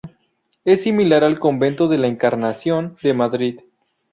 Es 0.65 0.81
similar 0.81 1.23
al 1.23 1.37
Convento 1.39 1.87
de 1.87 1.99
la 1.99 2.07
Encarnación 2.07 2.97
de 3.03 3.13
Madrid. 3.13 3.59